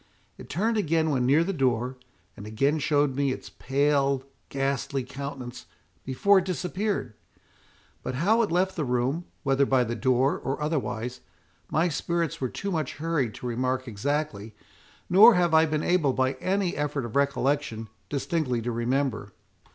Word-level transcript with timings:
It 0.35 0.49
turned 0.49 0.77
again 0.77 1.11
when 1.11 1.27
near 1.27 1.43
the 1.43 1.53
door, 1.53 1.95
and 2.35 2.47
again 2.47 2.79
showed 2.79 3.15
me 3.15 3.31
its 3.31 3.51
pale, 3.51 4.23
ghastly 4.49 5.03
countenance, 5.03 5.67
before 6.03 6.39
it 6.39 6.45
disappeared. 6.45 7.13
But 8.01 8.15
how 8.15 8.41
it 8.41 8.51
left 8.51 8.75
the 8.75 8.83
room, 8.83 9.25
whether 9.43 9.63
by 9.63 9.83
the 9.83 9.93
door, 9.93 10.39
or 10.39 10.59
otherwise, 10.59 11.19
my 11.69 11.87
spirits 11.87 12.41
were 12.41 12.49
too 12.49 12.71
much 12.71 12.95
hurried 12.95 13.35
to 13.35 13.45
remark 13.45 13.87
exactly; 13.87 14.55
nor 15.07 15.35
have 15.35 15.53
I 15.53 15.67
been 15.67 15.83
able, 15.83 16.13
by 16.13 16.31
any 16.41 16.75
effort 16.75 17.05
of 17.05 17.15
recollection, 17.15 17.87
distinctly 18.09 18.59
to 18.63 18.71
remember." 18.71 19.33